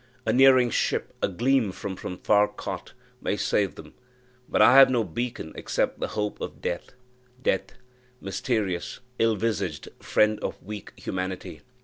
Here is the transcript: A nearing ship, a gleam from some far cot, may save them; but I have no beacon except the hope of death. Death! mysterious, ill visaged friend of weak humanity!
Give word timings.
A 0.25 0.33
nearing 0.33 0.71
ship, 0.71 1.13
a 1.21 1.27
gleam 1.27 1.71
from 1.71 1.95
some 1.95 2.17
far 2.17 2.47
cot, 2.47 2.93
may 3.21 3.37
save 3.37 3.75
them; 3.75 3.93
but 4.49 4.59
I 4.59 4.73
have 4.73 4.89
no 4.89 5.03
beacon 5.03 5.51
except 5.55 5.99
the 5.99 6.07
hope 6.17 6.41
of 6.41 6.59
death. 6.59 6.93
Death! 7.43 7.73
mysterious, 8.19 8.99
ill 9.19 9.35
visaged 9.35 9.89
friend 10.01 10.39
of 10.39 10.59
weak 10.63 10.91
humanity! 10.97 11.61